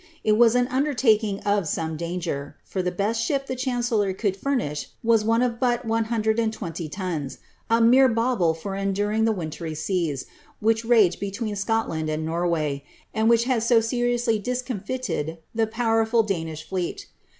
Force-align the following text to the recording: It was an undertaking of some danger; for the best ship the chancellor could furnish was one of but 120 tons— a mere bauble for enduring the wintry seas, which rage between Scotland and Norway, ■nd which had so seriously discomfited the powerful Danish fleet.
It 0.23 0.31
was 0.35 0.55
an 0.55 0.65
undertaking 0.69 1.41
of 1.41 1.67
some 1.67 1.95
danger; 1.95 2.55
for 2.63 2.81
the 2.81 2.89
best 2.89 3.21
ship 3.23 3.45
the 3.45 3.55
chancellor 3.55 4.13
could 4.13 4.35
furnish 4.35 4.87
was 5.03 5.23
one 5.23 5.43
of 5.43 5.59
but 5.59 5.85
120 5.85 6.89
tons— 6.89 7.37
a 7.69 7.79
mere 7.81 8.07
bauble 8.09 8.55
for 8.55 8.73
enduring 8.75 9.25
the 9.25 9.31
wintry 9.31 9.75
seas, 9.75 10.25
which 10.59 10.83
rage 10.83 11.19
between 11.19 11.55
Scotland 11.55 12.09
and 12.09 12.25
Norway, 12.25 12.83
■nd 13.15 13.27
which 13.27 13.43
had 13.43 13.61
so 13.61 13.79
seriously 13.79 14.39
discomfited 14.39 15.37
the 15.53 15.67
powerful 15.67 16.23
Danish 16.23 16.67
fleet. 16.67 17.05